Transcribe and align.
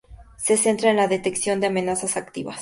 Se 0.39 0.57
centra 0.57 0.89
en 0.89 0.95
la 0.97 1.07
detección 1.07 1.59
de 1.59 1.67
amenazas 1.67 2.17
activas. 2.17 2.59